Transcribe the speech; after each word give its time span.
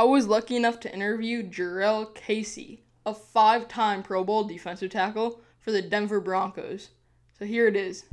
I 0.00 0.04
was 0.04 0.28
lucky 0.28 0.54
enough 0.54 0.78
to 0.80 0.94
interview 0.94 1.42
Jurrell 1.42 2.14
Casey, 2.14 2.84
a 3.04 3.12
five 3.12 3.66
time 3.66 4.04
Pro 4.04 4.22
Bowl 4.22 4.44
defensive 4.44 4.92
tackle 4.92 5.40
for 5.58 5.72
the 5.72 5.82
Denver 5.82 6.20
Broncos. 6.20 6.90
So 7.36 7.44
here 7.44 7.66
it 7.66 7.74
is. 7.74 8.04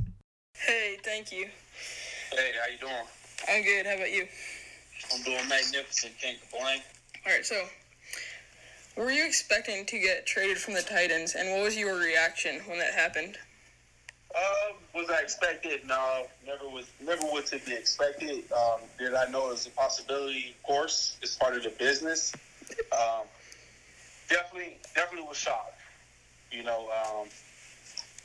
Hey, 0.54 0.98
thank 1.04 1.30
you. 1.30 1.46
Hey, 2.32 2.50
how 2.60 2.72
you 2.72 2.78
doing? 2.80 3.06
I'm 3.48 3.62
good. 3.62 3.86
How 3.86 3.94
about 3.94 4.10
you? 4.10 4.26
I'm 5.14 5.22
doing 5.22 5.48
magnificent. 5.48 6.14
Can't 6.20 6.40
complain. 6.40 6.80
All 7.24 7.32
right, 7.32 7.46
so 7.46 7.62
were 8.96 9.12
you 9.12 9.24
expecting 9.24 9.86
to 9.86 9.98
get 10.00 10.26
traded 10.26 10.58
from 10.58 10.74
the 10.74 10.82
Titans, 10.82 11.36
and 11.36 11.52
what 11.52 11.62
was 11.62 11.76
your 11.76 12.00
reaction 12.00 12.62
when 12.66 12.80
that 12.80 12.94
happened? 12.94 13.38
Uh, 14.36 14.72
was 14.94 15.08
I 15.10 15.20
expected? 15.22 15.86
No, 15.86 16.26
never 16.46 16.68
was. 16.68 16.86
Never 17.02 17.24
was 17.26 17.50
to 17.50 17.58
be 17.58 17.72
expected. 17.72 18.44
Um, 18.52 18.80
did 18.98 19.14
I 19.14 19.28
know 19.30 19.46
it 19.46 19.52
was 19.52 19.66
a 19.66 19.70
possibility? 19.70 20.54
Of 20.58 20.62
course, 20.62 21.16
it's 21.22 21.36
part 21.36 21.56
of 21.56 21.62
the 21.62 21.70
business. 21.70 22.34
Um, 22.92 23.24
definitely, 24.28 24.76
definitely 24.94 25.26
was 25.26 25.38
shocked. 25.38 25.80
You 26.52 26.64
know, 26.64 26.90
um, 26.90 27.28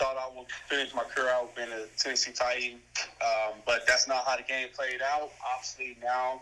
thought 0.01 0.17
I 0.17 0.37
would 0.37 0.47
finish 0.67 0.93
my 0.93 1.03
career 1.03 1.29
out 1.29 1.55
being 1.55 1.69
a 1.69 1.85
Tennessee 1.97 2.33
Titan, 2.33 2.79
um, 3.21 3.53
but 3.65 3.85
that's 3.87 4.07
not 4.07 4.25
how 4.25 4.35
the 4.35 4.43
game 4.43 4.67
played 4.75 5.01
out. 5.01 5.29
Obviously, 5.53 5.95
now 6.01 6.41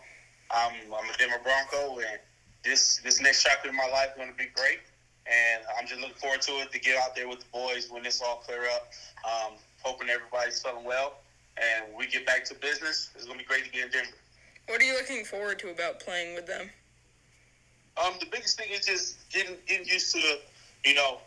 I'm, 0.50 0.72
I'm 0.86 1.08
a 1.08 1.16
Denver 1.18 1.40
Bronco, 1.44 1.98
and 2.00 2.18
this 2.64 3.00
this 3.04 3.20
next 3.20 3.42
chapter 3.44 3.68
in 3.68 3.76
my 3.76 3.88
life 3.92 4.10
is 4.12 4.16
going 4.16 4.30
to 4.30 4.36
be 4.36 4.48
great. 4.54 4.80
And 5.30 5.62
I'm 5.78 5.86
just 5.86 6.00
looking 6.00 6.16
forward 6.16 6.42
to 6.42 6.52
it 6.60 6.72
to 6.72 6.80
get 6.80 6.98
out 6.98 7.14
there 7.14 7.28
with 7.28 7.38
the 7.38 7.50
boys 7.52 7.88
when 7.88 8.02
this 8.02 8.20
all 8.20 8.42
clear 8.44 8.64
up. 8.74 8.90
Um, 9.24 9.52
hoping 9.82 10.08
everybody's 10.08 10.60
feeling 10.60 10.84
well, 10.84 11.14
and 11.56 11.94
we 11.96 12.06
get 12.06 12.26
back 12.26 12.44
to 12.46 12.54
business. 12.54 13.10
It's 13.14 13.26
going 13.26 13.38
to 13.38 13.44
be 13.44 13.48
great 13.48 13.64
to 13.64 13.70
be 13.70 13.80
in 13.80 13.90
Denver. 13.90 14.10
What 14.66 14.80
are 14.80 14.84
you 14.84 14.94
looking 14.94 15.24
forward 15.24 15.58
to 15.60 15.70
about 15.70 16.00
playing 16.00 16.34
with 16.34 16.46
them? 16.46 16.70
Um, 18.02 18.14
the 18.20 18.26
biggest 18.26 18.58
thing 18.58 18.68
is 18.70 18.86
just 18.86 19.30
getting 19.30 19.56
getting 19.66 19.86
used 19.86 20.14
to, 20.14 20.38
you 20.84 20.94
know, 20.94 21.18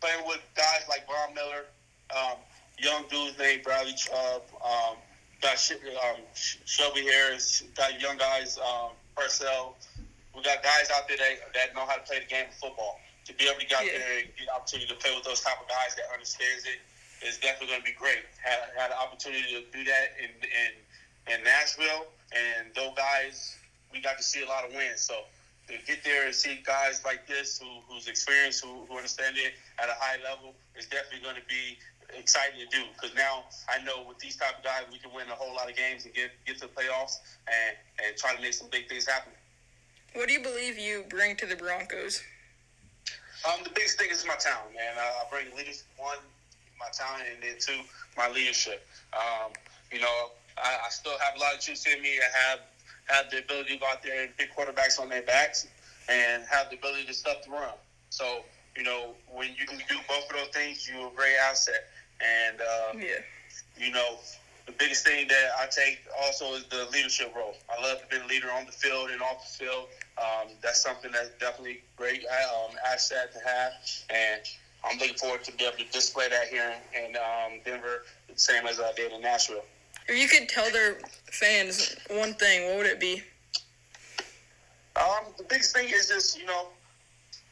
playing 0.00 0.26
with 0.26 0.40
guys 0.56 0.84
like 0.88 1.06
Von 1.06 1.34
Miller, 1.34 1.64
um, 2.14 2.36
young 2.78 3.04
dudes 3.08 3.38
named 3.38 3.62
Bradley 3.62 3.94
Chubb, 3.94 4.42
um, 4.64 4.96
got 5.40 5.72
um, 6.04 6.20
Shelby 6.34 7.02
Harris, 7.02 7.64
got 7.76 8.00
young 8.00 8.16
guys, 8.16 8.58
um, 8.58 8.90
Purcell. 9.16 9.76
We 10.34 10.42
got 10.42 10.62
guys 10.62 10.88
out 10.94 11.08
there 11.08 11.16
that, 11.16 11.54
that 11.54 11.74
know 11.74 11.84
how 11.86 11.96
to 11.96 12.02
play 12.02 12.20
the 12.20 12.26
game 12.26 12.46
of 12.48 12.54
football. 12.54 13.00
To 13.26 13.32
be 13.34 13.46
able 13.46 13.60
to 13.60 13.66
get 13.66 13.78
out 13.78 13.86
yeah. 13.86 13.98
there 14.02 14.18
and 14.18 14.26
get 14.34 14.50
the 14.50 14.54
opportunity 14.54 14.90
to 14.90 14.98
play 14.98 15.14
with 15.14 15.22
those 15.22 15.40
type 15.40 15.60
of 15.62 15.68
guys 15.70 15.94
that 15.94 16.10
understands 16.10 16.66
it 16.66 16.82
is 17.22 17.38
definitely 17.38 17.70
going 17.70 17.86
to 17.86 17.86
be 17.86 17.94
great. 17.94 18.26
Had 18.42 18.58
had 18.74 18.90
an 18.90 18.98
opportunity 18.98 19.46
to 19.54 19.62
do 19.70 19.84
that 19.86 20.18
in 20.18 20.30
in, 20.42 20.70
in 21.30 21.38
Nashville, 21.46 22.10
and 22.34 22.74
those 22.74 22.94
guys 22.98 23.56
we 23.92 24.00
got 24.00 24.16
to 24.16 24.24
see 24.24 24.42
a 24.42 24.48
lot 24.48 24.66
of 24.66 24.74
wins. 24.74 25.00
So 25.00 25.14
to 25.68 25.74
get 25.86 26.02
there 26.02 26.26
and 26.26 26.34
see 26.34 26.60
guys 26.66 27.02
like 27.04 27.26
this 27.26 27.60
who, 27.60 27.68
who's 27.88 28.08
experienced, 28.08 28.64
who, 28.64 28.84
who 28.88 28.96
understand 28.96 29.36
it 29.38 29.54
at 29.78 29.88
a 29.88 29.94
high 29.96 30.16
level, 30.24 30.54
is 30.76 30.86
definitely 30.86 31.22
going 31.22 31.36
to 31.36 31.46
be 31.46 31.78
exciting 32.18 32.58
to 32.58 32.68
do. 32.76 32.82
Because 32.94 33.14
now 33.14 33.44
I 33.68 33.82
know 33.84 34.04
with 34.08 34.18
these 34.18 34.36
type 34.36 34.58
of 34.58 34.64
guys, 34.64 34.82
we 34.90 34.98
can 34.98 35.12
win 35.14 35.28
a 35.28 35.34
whole 35.34 35.54
lot 35.54 35.70
of 35.70 35.76
games 35.76 36.04
and 36.04 36.14
get 36.14 36.30
get 36.46 36.58
to 36.58 36.66
the 36.66 36.72
playoffs 36.72 37.20
and 37.46 37.76
and 38.04 38.16
try 38.16 38.34
to 38.34 38.42
make 38.42 38.54
some 38.54 38.68
big 38.70 38.88
things 38.88 39.06
happen. 39.06 39.32
What 40.14 40.28
do 40.28 40.34
you 40.34 40.42
believe 40.42 40.78
you 40.78 41.04
bring 41.08 41.36
to 41.36 41.46
the 41.46 41.56
Broncos? 41.56 42.22
Um, 43.44 43.64
the 43.64 43.70
biggest 43.70 43.98
thing 43.98 44.10
is 44.10 44.24
my 44.26 44.36
talent, 44.36 44.74
man. 44.74 44.94
I, 44.96 45.02
I 45.02 45.30
bring 45.30 45.46
leadership, 45.56 45.86
one, 45.96 46.18
my 46.78 46.86
talent, 46.92 47.24
and 47.32 47.42
then 47.42 47.58
two, 47.58 47.82
my 48.16 48.28
leadership. 48.30 48.86
Um, 49.12 49.50
you 49.90 50.00
know, 50.00 50.30
I, 50.58 50.78
I 50.86 50.90
still 50.90 51.18
have 51.18 51.36
a 51.36 51.40
lot 51.40 51.54
of 51.54 51.60
juice 51.60 51.86
in 51.86 52.00
me. 52.02 52.18
I 52.18 52.48
have 52.48 52.60
have 53.06 53.30
the 53.30 53.38
ability 53.38 53.74
to 53.74 53.80
go 53.80 53.86
out 53.86 54.02
there 54.02 54.24
and 54.24 54.36
pick 54.36 54.54
quarterbacks 54.54 55.00
on 55.00 55.08
their 55.08 55.22
backs 55.22 55.66
and 56.08 56.44
have 56.50 56.70
the 56.70 56.76
ability 56.76 57.04
to 57.06 57.14
stuff 57.14 57.42
the 57.44 57.50
run. 57.50 57.74
So, 58.10 58.44
you 58.76 58.84
know, 58.84 59.14
when 59.28 59.48
you 59.58 59.66
can 59.66 59.78
do 59.88 59.96
both 60.08 60.30
of 60.30 60.36
those 60.36 60.48
things, 60.48 60.88
you're 60.88 61.08
a 61.08 61.10
great 61.10 61.34
asset. 61.36 61.88
And, 62.20 62.60
uh, 62.60 62.92
yeah. 62.96 63.18
you 63.76 63.92
know, 63.92 64.18
the 64.66 64.72
biggest 64.72 65.04
thing 65.04 65.28
that 65.28 65.50
I 65.58 65.66
take 65.66 66.00
also 66.22 66.54
is 66.54 66.64
the 66.64 66.88
leadership 66.92 67.34
role. 67.34 67.54
I 67.68 67.82
love 67.82 68.00
to 68.00 68.06
be 68.06 68.22
a 68.22 68.26
leader 68.26 68.50
on 68.52 68.66
the 68.66 68.72
field 68.72 69.10
and 69.10 69.20
off 69.20 69.46
the 69.46 69.64
field. 69.64 69.88
Um, 70.18 70.48
that's 70.62 70.82
something 70.82 71.10
that's 71.10 71.30
definitely 71.40 71.82
great 71.96 72.24
um, 72.26 72.76
asset 72.86 73.32
to 73.32 73.38
have, 73.48 73.72
and 74.10 74.40
I'm 74.84 74.98
looking 74.98 75.16
forward 75.16 75.44
to 75.44 75.52
be 75.52 75.64
able 75.64 75.78
to 75.78 75.84
display 75.90 76.28
that 76.28 76.48
here 76.48 76.72
in, 76.94 77.04
in 77.04 77.16
um, 77.16 77.60
Denver, 77.64 78.04
the 78.28 78.38
same 78.38 78.66
as 78.66 78.80
I 78.80 78.92
did 78.92 79.12
in 79.12 79.22
Nashville. 79.22 79.64
If 80.08 80.20
you 80.20 80.28
could 80.28 80.48
tell 80.48 80.70
their 80.70 80.98
fans 81.30 81.96
one 82.10 82.34
thing, 82.34 82.68
what 82.68 82.78
would 82.78 82.86
it 82.86 83.00
be? 83.00 83.22
Um, 84.96 85.32
the 85.38 85.44
biggest 85.44 85.74
thing 85.74 85.88
is 85.88 86.08
just 86.08 86.38
you 86.38 86.46
know 86.46 86.66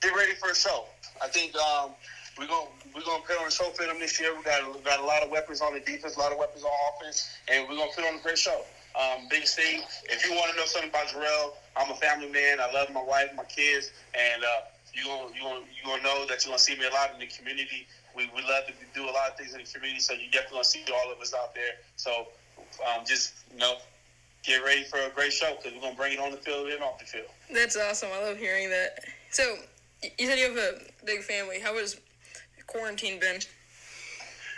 get 0.02 0.14
ready 0.14 0.34
for 0.34 0.50
a 0.50 0.54
show. 0.54 0.84
I 1.22 1.28
think 1.28 1.54
um, 1.56 1.90
we're 2.40 2.48
gonna 2.48 2.72
we're 2.96 3.04
gonna 3.04 3.22
put 3.22 3.36
on 3.36 3.46
a 3.46 3.50
show 3.50 3.68
for 3.76 3.84
them 3.84 4.00
this 4.00 4.18
year. 4.18 4.34
We 4.34 4.42
got 4.42 4.64
we 4.74 4.80
got 4.80 4.98
a 4.98 5.04
lot 5.04 5.22
of 5.22 5.30
weapons 5.30 5.60
on 5.60 5.74
the 5.74 5.80
defense, 5.80 6.16
a 6.16 6.18
lot 6.18 6.32
of 6.32 6.38
weapons 6.38 6.64
on 6.64 6.72
offense, 6.88 7.28
and 7.52 7.68
we're 7.68 7.76
gonna 7.76 7.92
put 7.94 8.04
on 8.08 8.16
a 8.16 8.22
great 8.22 8.38
show. 8.38 8.64
Um, 8.96 9.28
biggest 9.30 9.54
thing, 9.54 9.82
if 10.04 10.26
you 10.26 10.34
want 10.34 10.50
to 10.50 10.56
know 10.56 10.64
something 10.64 10.90
about 10.90 11.06
Jurrell, 11.06 11.52
I'm 11.76 11.92
a 11.92 11.94
family 11.94 12.28
man. 12.32 12.58
I 12.58 12.72
love 12.72 12.90
my 12.90 13.04
wife, 13.04 13.30
my 13.36 13.44
kids, 13.44 13.92
and 14.16 14.42
uh, 14.42 14.72
you 14.94 15.04
gonna 15.04 15.28
you 15.36 15.42
gonna 15.42 15.60
you 15.68 15.84
gonna 15.84 16.02
know 16.02 16.26
that 16.26 16.42
you're 16.42 16.50
gonna 16.50 16.58
see 16.58 16.76
me 16.76 16.86
a 16.86 16.94
lot 16.94 17.12
in 17.12 17.20
the 17.20 17.28
community. 17.28 17.86
We, 18.16 18.28
we 18.34 18.42
love 18.42 18.66
to 18.66 18.72
do 18.92 19.04
a 19.04 19.12
lot 19.12 19.30
of 19.30 19.36
things 19.36 19.52
in 19.52 19.60
the 19.62 19.70
community, 19.70 20.00
so 20.00 20.14
you 20.14 20.32
definitely 20.32 20.64
gonna 20.64 20.64
see 20.64 20.84
all 20.90 21.12
of 21.12 21.20
us 21.20 21.34
out 21.34 21.54
there. 21.54 21.78
So 21.96 22.28
um, 22.88 23.04
just 23.06 23.34
you 23.52 23.58
know, 23.58 23.76
get 24.42 24.64
ready 24.64 24.82
for 24.84 24.98
a 24.98 25.10
great 25.10 25.32
show 25.32 25.54
because 25.56 25.76
we're 25.76 25.84
gonna 25.84 25.94
bring 25.94 26.14
it 26.14 26.18
on 26.18 26.32
the 26.32 26.38
field 26.38 26.68
and 26.68 26.82
off 26.82 26.98
the 26.98 27.04
field. 27.04 27.28
That's 27.52 27.76
awesome. 27.76 28.08
I 28.12 28.24
love 28.24 28.38
hearing 28.38 28.70
that. 28.70 29.04
So 29.30 29.56
you 30.02 30.26
said 30.26 30.38
you 30.38 30.48
have 30.48 30.56
a 30.56 31.04
big 31.04 31.22
family. 31.22 31.60
How 31.60 31.76
has 31.76 32.00
quarantine 32.70 33.18
been? 33.18 33.42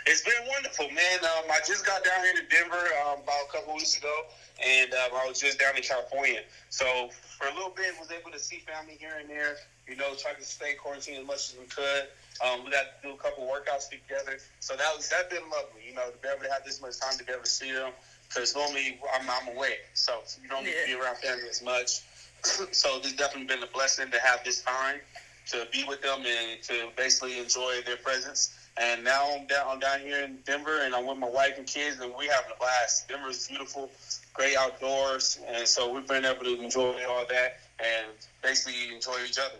It's 0.05 0.21
been 0.21 0.47
wonderful, 0.47 0.85
man. 0.89 1.19
Um, 1.23 1.49
I 1.49 1.59
just 1.65 1.85
got 1.85 2.03
down 2.03 2.21
here 2.23 2.35
to 2.35 2.45
Denver 2.51 2.85
um, 3.07 3.23
about 3.23 3.47
a 3.47 3.51
couple 3.51 3.73
weeks 3.73 3.97
ago, 3.97 4.13
and 4.61 4.93
um, 4.93 5.15
I 5.15 5.27
was 5.27 5.39
just 5.39 5.59
down 5.59 5.75
in 5.75 5.81
California. 5.81 6.41
So 6.69 7.09
for 7.09 7.47
a 7.47 7.53
little 7.55 7.71
bit, 7.71 7.95
was 7.99 8.11
able 8.11 8.29
to 8.31 8.39
see 8.39 8.59
family 8.67 8.97
here 8.99 9.15
and 9.19 9.29
there. 9.29 9.55
You 9.87 9.95
know, 9.95 10.13
trying 10.15 10.35
to 10.35 10.43
stay 10.43 10.75
quarantined 10.75 11.19
as 11.19 11.27
much 11.27 11.51
as 11.51 11.55
we 11.59 11.65
could. 11.65 12.07
Um, 12.43 12.65
we 12.65 12.71
got 12.71 13.01
to 13.01 13.07
do 13.07 13.13
a 13.13 13.17
couple 13.17 13.47
workouts 13.47 13.89
together, 13.89 14.37
so 14.59 14.75
that 14.75 14.91
was 14.95 15.09
that 15.09 15.29
been 15.29 15.43
lovely. 15.49 15.87
You 15.87 15.95
know, 15.95 16.11
to 16.11 16.17
be 16.21 16.27
able 16.27 16.43
to 16.43 16.51
have 16.51 16.63
this 16.65 16.81
much 16.81 16.99
time 16.99 17.17
to 17.17 17.23
be 17.23 17.31
able 17.31 17.43
to 17.43 17.49
see 17.49 17.71
them, 17.71 17.91
because 18.27 18.55
normally 18.55 18.99
I'm, 19.15 19.25
I'm 19.29 19.55
away, 19.55 19.87
so 19.93 20.19
you 20.41 20.49
don't 20.49 20.65
yeah. 20.65 20.83
To 20.85 20.87
be 20.87 21.01
around 21.01 21.17
family 21.17 21.47
as 21.49 21.63
much. 21.63 22.03
so 22.75 22.99
it's 22.99 23.15
definitely 23.15 23.47
been 23.47 23.63
a 23.63 23.71
blessing 23.71 24.11
to 24.11 24.19
have 24.19 24.43
this 24.43 24.61
time 24.61 24.99
to 25.47 25.67
be 25.71 25.83
with 25.87 26.01
them 26.01 26.19
and 26.25 26.61
to 26.63 26.89
basically 26.95 27.39
enjoy 27.39 27.81
their 27.85 27.97
presence. 27.97 28.57
And 28.77 29.03
now 29.03 29.35
I'm 29.35 29.45
down, 29.45 29.67
I'm 29.69 29.79
down 29.79 29.99
here 29.99 30.23
in 30.23 30.39
Denver, 30.45 30.81
and 30.81 30.95
I'm 30.95 31.05
with 31.05 31.19
my 31.19 31.29
wife 31.29 31.57
and 31.57 31.67
kids, 31.67 31.99
and 31.99 32.11
we're 32.17 32.31
having 32.31 32.51
a 32.55 32.59
blast. 32.59 33.07
Denver 33.07 33.29
is 33.29 33.47
beautiful, 33.47 33.91
great 34.33 34.57
outdoors, 34.57 35.39
and 35.47 35.67
so 35.67 35.93
we've 35.93 36.07
been 36.07 36.25
able 36.25 36.43
to 36.43 36.59
enjoy 36.59 36.95
all 37.07 37.25
that 37.29 37.59
and 37.79 38.07
basically 38.41 38.93
enjoy 38.93 39.17
each 39.27 39.37
other. 39.37 39.59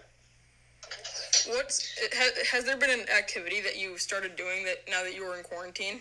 What's 1.47 1.97
has, 2.13 2.47
has 2.47 2.65
there 2.65 2.77
been 2.77 2.89
an 2.89 3.05
activity 3.09 3.61
that 3.61 3.77
you 3.77 3.97
started 3.97 4.35
doing 4.35 4.65
that 4.65 4.83
now 4.89 5.03
that 5.03 5.13
you 5.13 5.25
were 5.25 5.37
in 5.37 5.43
quarantine? 5.43 5.99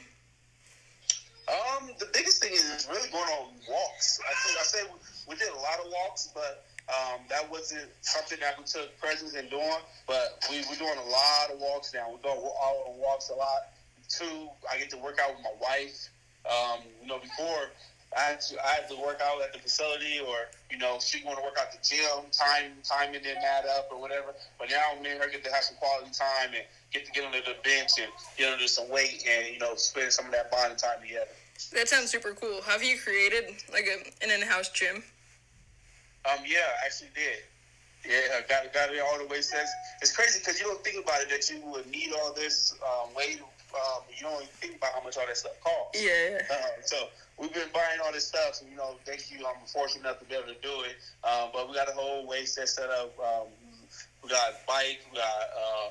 Um, 1.49 1.91
the 1.99 2.07
biggest 2.15 2.43
thing 2.43 2.53
is 2.53 2.87
really 2.89 3.11
going 3.11 3.25
on 3.25 3.49
walks. 3.69 4.21
I 4.23 4.33
think 4.47 4.59
I 4.59 4.63
said 4.63 4.87
we, 4.93 5.35
we 5.35 5.39
did 5.39 5.49
a 5.49 5.57
lot 5.57 5.81
of 5.81 5.91
walks, 5.91 6.31
but 6.33 6.65
that 7.43 7.51
wasn't 7.51 7.89
something 8.01 8.39
that 8.41 8.59
we 8.59 8.65
took 8.65 8.97
presence 8.99 9.35
in 9.35 9.49
doing. 9.49 9.83
But 10.07 10.45
we, 10.51 10.63
we're 10.69 10.77
doing 10.77 10.99
a 10.99 11.11
lot 11.11 11.51
of 11.53 11.61
walks 11.61 11.93
now. 11.95 12.11
We 12.11 12.19
go 12.23 12.31
out 12.31 12.89
on 12.89 12.99
walks 12.99 13.31
a 13.31 13.35
lot. 13.35 13.73
Two, 14.09 14.49
I 14.71 14.79
get 14.79 14.91
to 14.91 14.99
work 14.99 15.19
out 15.23 15.35
with 15.35 15.45
my 15.45 15.55
wife. 15.61 16.09
Um, 16.45 16.81
you 17.01 17.09
know, 17.09 17.19
before 17.19 17.71
I 18.17 18.21
had, 18.21 18.41
to, 18.43 18.57
I 18.61 18.69
had 18.75 18.89
to 18.91 18.97
work 18.97 19.21
out 19.23 19.41
at 19.43 19.53
the 19.53 19.59
facility, 19.59 20.21
or 20.21 20.37
you 20.71 20.77
know, 20.77 20.99
she 21.01 21.25
want 21.25 21.39
to 21.39 21.45
work 21.45 21.57
out 21.59 21.73
the 21.73 21.79
gym. 21.83 22.29
Time 22.31 22.73
timing 22.85 23.23
didn't 23.23 23.43
add 23.43 23.65
up, 23.79 23.89
or 23.91 24.01
whatever. 24.01 24.35
But 24.59 24.71
now 24.71 25.01
me 25.01 25.11
and 25.11 25.23
her 25.23 25.31
get 25.31 25.45
to 25.45 25.53
have 25.53 25.63
some 25.63 25.77
quality 25.77 26.11
time 26.13 26.53
and 26.55 26.65
get 26.93 27.07
to 27.07 27.13
get 27.13 27.25
under 27.25 27.39
the 27.39 27.57
bench 27.65 27.93
and 28.01 28.11
get 28.37 28.53
under 28.53 28.67
some 28.67 28.91
weight, 28.91 29.25
and 29.27 29.55
you 29.55 29.59
know, 29.59 29.75
spend 29.77 30.13
some 30.13 30.27
of 30.27 30.33
that 30.33 30.51
bonding 30.51 30.77
time 30.77 31.01
together. 31.01 31.31
That 31.75 31.89
sounds 31.89 32.11
super 32.11 32.35
cool. 32.35 32.61
Have 32.63 32.83
you 32.83 32.99
created 32.99 33.63
like 33.73 33.87
a, 33.87 34.25
an 34.25 34.31
in-house 34.31 34.69
gym? 34.71 35.05
Um, 36.25 36.41
yeah, 36.47 36.59
I 36.83 36.87
actually 36.87 37.11
did. 37.15 37.43
Yeah, 38.07 38.39
I 38.39 38.43
got 38.49 38.73
got 38.75 38.91
it 38.91 39.01
all 39.01 39.19
the 39.19 39.27
way 39.27 39.41
since. 39.41 39.71
It's 40.01 40.15
crazy 40.15 40.41
because 40.41 40.59
you 40.59 40.67
don't 40.67 40.83
think 40.83 41.05
about 41.05 41.23
it 41.23 41.31
that 41.31 41.49
you 41.51 41.63
would 41.71 41.87
need 41.91 42.11
all 42.19 42.33
this 42.33 42.75
um, 42.83 43.15
weight. 43.15 43.41
Um, 43.73 44.03
you 44.11 44.23
don't 44.23 44.43
even 44.43 44.55
think 44.59 44.77
about 44.77 44.93
how 44.93 45.03
much 45.03 45.17
all 45.17 45.27
that 45.27 45.37
stuff 45.37 45.53
costs. 45.63 46.03
Yeah. 46.03 46.43
Uh, 46.51 46.83
so 46.85 47.09
we've 47.39 47.55
been 47.55 47.71
buying 47.73 48.01
all 48.05 48.13
this 48.13 48.27
stuff. 48.27 48.57
So, 48.57 48.67
you 48.69 48.77
know, 48.77 48.97
thank 49.07 49.31
you. 49.31 49.47
I'm 49.47 49.67
fortunate 49.67 50.03
enough 50.03 50.19
to 50.19 50.25
be 50.27 50.35
able 50.35 50.49
to 50.49 50.61
do 50.61 50.83
it. 50.83 50.99
Um, 51.25 51.51
but 51.55 51.69
we 51.69 51.75
got 51.75 51.89
a 51.89 51.93
whole 51.93 52.27
weight 52.27 52.49
set 52.49 52.69
set 52.69 52.91
up. 52.91 53.15
Um, 53.19 53.49
we 54.23 54.29
got 54.29 54.67
bike. 54.67 55.01
We 55.11 55.19
got 55.19 55.43
uh, 55.57 55.89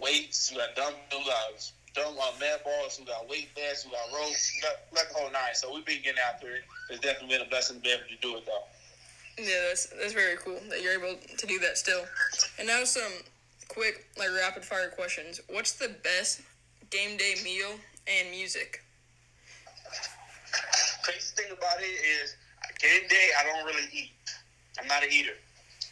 weights. 0.00 0.50
We 0.50 0.58
got 0.58 0.74
dumbbells. 0.74 1.72
We 1.84 2.02
got 2.02 2.14
dumb 2.14 2.16
uh, 2.22 2.32
mat 2.40 2.64
balls. 2.64 2.96
We 2.98 3.04
got 3.04 3.28
weight 3.28 3.50
vests. 3.54 3.84
We 3.84 3.92
got 3.92 4.06
ropes. 4.14 4.52
We 4.54 4.62
got, 4.62 4.76
we 4.90 4.96
got 4.96 5.08
the 5.08 5.14
whole 5.14 5.32
nine. 5.32 5.54
So 5.54 5.74
we've 5.74 5.84
been 5.84 6.02
getting 6.02 6.22
after 6.22 6.54
it. 6.54 6.62
It's 6.88 7.00
definitely 7.00 7.36
been 7.36 7.46
a 7.46 7.50
blessing 7.50 7.76
to 7.76 7.82
be 7.82 7.90
able 7.90 8.08
to 8.08 8.16
do 8.22 8.36
it 8.38 8.46
though. 8.46 8.64
Yeah, 9.38 9.46
that's 9.68 9.86
that's 10.00 10.12
very 10.12 10.36
cool 10.36 10.58
that 10.68 10.82
you're 10.82 10.92
able 10.92 11.18
to 11.38 11.46
do 11.46 11.58
that 11.60 11.78
still. 11.78 12.04
And 12.58 12.68
now 12.68 12.84
some 12.84 13.12
quick 13.68 14.06
like 14.18 14.28
rapid 14.38 14.64
fire 14.64 14.90
questions. 14.90 15.40
What's 15.48 15.72
the 15.72 15.88
best 16.04 16.42
game 16.90 17.16
day 17.16 17.34
meal 17.42 17.72
and 18.06 18.30
music? 18.30 18.82
Crazy 21.02 21.34
thing 21.34 21.50
about 21.50 21.80
it 21.80 21.84
is 22.22 22.36
game 22.78 23.08
day. 23.08 23.28
I 23.40 23.44
don't 23.44 23.64
really 23.64 23.88
eat. 23.92 24.12
I'm 24.78 24.86
not 24.86 25.02
an 25.02 25.08
eater. 25.10 25.32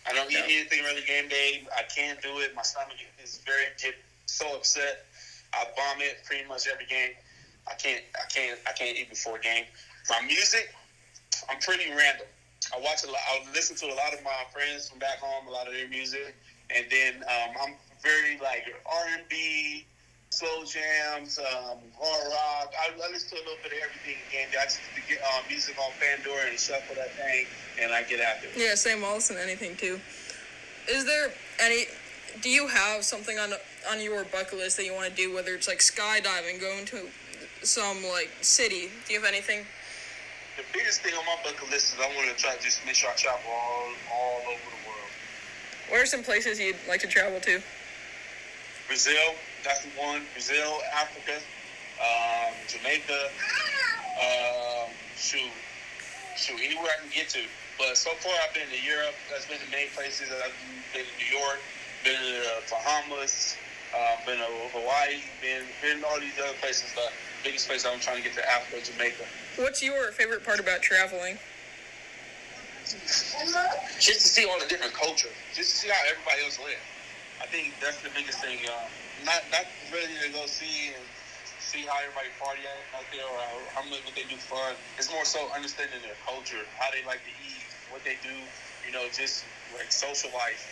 I 0.07 0.13
don't 0.13 0.31
eat 0.31 0.39
No. 0.39 0.45
anything 0.45 0.85
really 0.85 1.03
game 1.07 1.29
day. 1.29 1.67
I 1.77 1.83
can't 1.83 2.21
do 2.23 2.39
it. 2.41 2.55
My 2.55 2.63
stomach 2.63 2.97
is 3.23 3.39
very 3.47 3.65
get 3.81 3.95
so 4.27 4.55
upset. 4.57 5.07
I 5.53 5.67
vomit 5.77 6.23
pretty 6.25 6.47
much 6.47 6.69
every 6.69 6.87
game. 6.87 7.13
I 7.67 7.75
can't. 7.75 8.03
I 8.15 8.27
can't. 8.31 8.59
I 8.69 8.73
can't 8.73 8.97
eat 8.97 9.09
before 9.11 9.37
a 9.37 9.41
game. 9.41 9.65
My 10.09 10.21
music, 10.23 10.75
I'm 11.49 11.59
pretty 11.61 11.91
random. 11.91 12.27
I 12.75 12.81
watch 12.81 13.05
a 13.05 13.09
lot. 13.09 13.21
I 13.29 13.43
listen 13.53 13.77
to 13.77 13.87
a 13.87 13.97
lot 13.97 14.15
of 14.15 14.23
my 14.23 14.45
friends 14.53 14.89
from 14.89 14.99
back 14.99 15.19
home, 15.19 15.47
a 15.47 15.51
lot 15.51 15.67
of 15.67 15.75
their 15.75 15.89
music, 15.89 16.35
and 16.75 16.87
then 16.91 17.17
um, 17.25 17.57
I'm 17.61 17.75
very 18.03 18.39
like 18.39 18.65
R 18.87 19.07
and 19.19 19.29
B, 19.29 19.85
slow 20.31 20.65
jams, 20.65 21.39
um, 21.39 21.79
hard 21.99 22.27
rock. 22.31 22.73
I, 22.79 22.95
I 22.95 23.11
listen 23.11 23.31
to 23.31 23.43
a 23.43 23.45
little 23.45 23.63
bit 23.63 23.73
of 23.73 23.79
everything 23.83 24.17
again. 24.29 24.49
I 24.59 24.65
just 24.65 24.81
get 25.09 25.19
uh, 25.19 25.43
music 25.49 25.77
on 25.79 25.91
Pandora 25.99 26.49
and 26.49 26.59
shuffle 26.59 26.95
that 26.95 27.13
thing, 27.17 27.47
and 27.83 27.93
I 27.93 28.03
get 28.05 28.21
after 28.21 28.49
it. 28.49 28.55
Yeah, 28.57 28.75
same. 28.75 29.05
I'll 29.05 29.21
anything 29.43 29.77
too. 29.77 30.01
Is 30.89 31.05
there 31.05 31.31
any? 31.61 31.87
Do 32.43 32.49
you 32.49 32.69
have 32.69 33.05
something 33.05 33.39
on 33.39 33.53
on 33.91 34.01
your 34.01 34.25
bucket 34.25 34.59
list 34.59 34.77
that 34.77 34.85
you 34.85 34.95
want 34.95 35.11
to 35.11 35.17
do? 35.17 35.35
Whether 35.35 35.55
it's 35.55 35.67
like 35.67 35.79
skydiving, 35.79 36.61
going 36.61 36.85
to 36.87 37.09
some 37.63 38.05
like 38.05 38.31
city. 38.43 38.91
Do 39.07 39.15
you 39.15 39.21
have 39.21 39.29
anything? 39.29 39.67
The 40.61 40.77
biggest 40.77 41.01
thing 41.01 41.17
on 41.17 41.25
my 41.25 41.41
bucket 41.41 41.65
list 41.73 41.97
is 41.97 41.97
I 41.97 42.13
want 42.13 42.29
to 42.29 42.37
try 42.37 42.53
to 42.53 42.61
just 42.61 42.85
make 42.85 42.93
sure 42.93 43.09
I 43.09 43.17
travel 43.17 43.49
all 43.49 43.89
all 44.13 44.45
over 44.45 44.69
the 44.69 44.83
world. 44.85 45.09
What 45.89 46.05
are 46.05 46.05
some 46.05 46.21
places 46.21 46.61
you'd 46.61 46.77
like 46.85 47.01
to 47.01 47.09
travel 47.09 47.41
to? 47.41 47.63
Brazil, 48.87 49.41
that's 49.65 49.81
the 49.81 49.89
one. 49.97 50.21
Brazil, 50.37 50.85
Africa, 50.93 51.41
um, 51.97 52.53
Jamaica. 52.69 53.33
Um, 54.21 54.93
shoot, 55.17 55.49
shoot, 56.37 56.61
anywhere 56.61 56.93
I 56.93 57.09
can 57.09 57.09
get 57.09 57.31
to. 57.31 57.41
But 57.79 57.97
so 57.97 58.13
far, 58.21 58.37
I've 58.45 58.53
been 58.53 58.69
to 58.69 58.83
Europe. 58.85 59.17
That's 59.33 59.49
been 59.49 59.65
the 59.65 59.73
main 59.73 59.89
places. 59.97 60.29
I've 60.29 60.53
been 60.93 61.09
to 61.09 61.15
New 61.17 61.41
York, 61.41 61.61
been 62.05 62.21
to 62.21 62.37
the 62.37 62.57
Bahamas, 62.69 63.57
uh, 63.97 64.21
been 64.29 64.37
to 64.37 64.51
Hawaii, 64.77 65.25
been 65.41 65.65
been 65.81 66.05
to 66.05 66.07
all 66.07 66.21
these 66.21 66.37
other 66.37 66.53
places. 66.61 66.93
But 66.93 67.17
biggest 67.43 67.69
place 67.69 67.87
I'm 67.87 68.01
trying 68.01 68.19
to 68.19 68.23
get 68.23 68.35
to 68.35 68.45
Africa, 68.51 68.85
Jamaica. 68.93 69.25
What's 69.57 69.83
your 69.83 70.13
favorite 70.13 70.45
part 70.45 70.61
about 70.61 70.83
traveling? 70.83 71.39
just 74.01 74.21
to 74.27 74.29
see 74.29 74.45
all 74.49 74.59
the 74.59 74.67
different 74.67 74.95
culture, 74.95 75.31
just 75.55 75.71
to 75.71 75.77
see 75.87 75.89
how 75.89 76.01
everybody 76.11 76.43
else 76.43 76.59
lives. 76.59 76.83
I 77.41 77.47
think 77.47 77.73
that's 77.79 78.03
the 78.03 78.11
biggest 78.11 78.43
thing. 78.43 78.59
Uh, 78.67 78.75
not 79.25 79.45
not 79.53 79.65
really 79.93 80.13
to 80.27 80.29
go 80.33 80.45
see 80.47 80.93
and 80.97 81.05
see 81.61 81.87
how 81.87 81.95
everybody 82.03 82.29
party 82.43 82.67
out 82.67 83.07
there 83.15 83.23
or 83.23 83.39
how, 83.39 83.81
how 83.81 83.85
much 83.87 84.03
what 84.03 84.17
they 84.19 84.27
do 84.27 84.37
fun. 84.37 84.75
It's 84.99 85.13
more 85.13 85.25
so 85.25 85.47
understanding 85.55 86.03
their 86.03 86.19
culture, 86.27 86.67
how 86.83 86.91
they 86.91 87.07
like 87.07 87.23
to 87.23 87.35
eat, 87.47 87.69
what 87.95 88.03
they 88.03 88.19
do. 88.25 88.35
You 88.83 88.93
know, 88.93 89.07
just 89.13 89.45
like 89.77 89.93
social 89.93 90.33
life. 90.35 90.67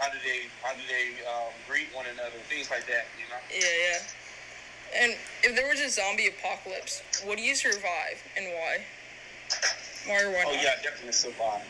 How 0.00 0.08
do 0.08 0.16
they 0.24 0.48
how 0.64 0.72
do 0.72 0.80
they 0.88 1.20
um, 1.28 1.52
greet 1.68 1.92
one 1.92 2.06
another? 2.08 2.40
Things 2.48 2.70
like 2.72 2.88
that. 2.88 3.12
You 3.20 3.28
know. 3.28 3.40
Yeah, 3.52 4.00
yeah. 4.00 4.19
And 4.96 5.14
if 5.42 5.54
there 5.54 5.68
was 5.68 5.80
a 5.80 5.88
zombie 5.88 6.28
apocalypse, 6.28 7.02
would 7.26 7.38
you 7.38 7.54
survive 7.54 8.22
and 8.36 8.46
why? 8.54 8.84
Why 10.06 10.22
or 10.22 10.30
why 10.30 10.44
Oh 10.46 10.52
not? 10.52 10.62
yeah, 10.62 10.74
definitely 10.82 11.12
survive. 11.12 11.62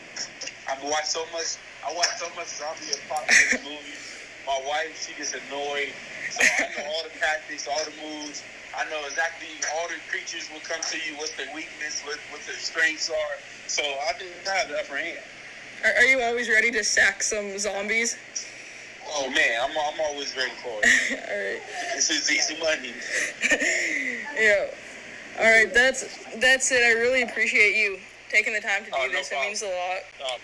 I've 0.69 0.83
watched 0.83 1.07
so 1.07 1.25
much. 1.33 1.57
I 1.85 1.93
watch 1.93 2.09
so 2.17 2.27
much 2.35 2.47
zombie 2.47 2.93
apocalypse 2.93 3.63
movies. 3.63 4.01
My 4.47 4.59
wife, 4.67 4.97
she 5.05 5.13
gets 5.13 5.33
annoyed. 5.33 5.93
So 6.31 6.41
I 6.41 6.69
know 6.77 6.89
all 6.89 7.03
the 7.03 7.13
tactics, 7.19 7.67
all 7.67 7.83
the 7.85 7.93
moves. 8.01 8.43
I 8.75 8.85
know 8.89 9.03
exactly 9.05 9.47
all 9.75 9.87
the 9.87 9.95
creatures 10.09 10.49
will 10.51 10.61
come 10.61 10.81
to 10.81 10.97
you. 10.97 11.17
What's 11.17 11.35
their 11.37 11.53
weakness? 11.53 12.01
What 12.05 12.17
what 12.31 12.41
their 12.47 12.55
strengths 12.55 13.09
are. 13.09 13.35
So 13.67 13.83
I 13.83 14.13
think 14.13 14.31
I 14.49 14.55
have 14.55 14.69
the 14.69 14.79
upper 14.79 14.97
hand. 14.97 15.19
Are, 15.83 15.93
are 15.93 16.05
you 16.05 16.21
always 16.21 16.49
ready 16.49 16.71
to 16.71 16.83
sack 16.83 17.21
some 17.21 17.57
zombies? 17.59 18.17
Oh 19.13 19.29
man, 19.29 19.61
I'm 19.61 19.71
I'm 19.71 19.99
always 20.01 20.35
ready 20.35 20.51
for 20.63 20.79
it. 20.83 21.19
Alright. 21.29 21.61
This 21.95 22.09
is 22.09 22.31
easy 22.31 22.59
money. 22.59 22.93
Yeah. 24.39 24.67
Alright, 25.37 25.73
that's 25.73 26.17
that's 26.37 26.71
it. 26.71 26.81
I 26.83 26.93
really 26.93 27.21
appreciate 27.23 27.75
you 27.75 27.99
taking 28.29 28.53
the 28.53 28.61
time 28.61 28.85
to 28.85 28.91
do 28.91 28.97
Oh, 28.97 29.07
no 29.07 29.11
this. 29.11 29.31
It 29.31 29.39
means 29.41 29.61
a 29.61 29.65
lot. 29.65 30.01
Uh, 30.23 30.37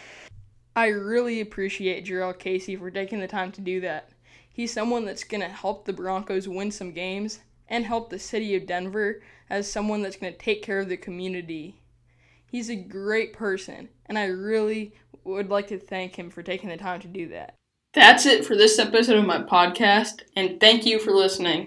I 0.76 0.88
really 0.88 1.42
appreciate 1.42 2.06
Jurrell 2.06 2.38
Casey 2.38 2.76
for 2.76 2.92
taking 2.92 3.20
the 3.20 3.28
time 3.28 3.52
to 3.54 3.62
do 3.62 3.82
that. 3.82 4.10
He's 4.52 4.74
someone 4.74 5.06
that's 5.06 5.24
going 5.24 5.42
to 5.42 5.48
help 5.48 5.86
the 5.86 5.94
Broncos 5.94 6.48
win 6.48 6.70
some 6.72 6.92
games 6.92 7.40
and 7.68 7.86
help 7.86 8.10
the 8.10 8.20
city 8.20 8.56
of 8.56 8.68
Denver 8.68 9.22
as 9.50 9.72
someone 9.72 10.02
that's 10.02 10.18
going 10.18 10.34
to 10.34 10.40
take 10.40 10.62
care 10.62 10.80
of 10.80 10.90
the 10.90 10.98
community. 10.98 11.80
He's 12.46 12.70
a 12.70 12.76
great 12.76 13.34
person, 13.34 13.90
and 14.06 14.18
I 14.18 14.26
really 14.26 14.94
would 15.24 15.50
like 15.50 15.68
to 15.68 15.80
thank 15.80 16.18
him 16.18 16.30
for 16.30 16.44
taking 16.44 16.70
the 16.70 16.78
time 16.78 17.00
to 17.02 17.08
do 17.08 17.28
that. 17.30 17.56
That's 17.98 18.28
it 18.28 18.46
for 18.46 18.56
this 18.56 18.78
episode 18.78 19.18
of 19.18 19.26
my 19.26 19.42
podcast, 19.42 20.22
and 20.36 20.60
thank 20.60 20.86
you 20.86 21.00
for 21.00 21.10
listening. 21.10 21.66